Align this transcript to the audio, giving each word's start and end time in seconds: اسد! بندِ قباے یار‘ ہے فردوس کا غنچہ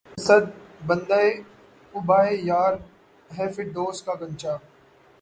اسد! 0.17 0.43
بندِ 0.87 1.11
قباے 1.93 2.33
یار‘ 2.49 2.73
ہے 3.29 3.45
فردوس 3.55 3.97
کا 4.05 4.13
غنچہ 4.19 4.53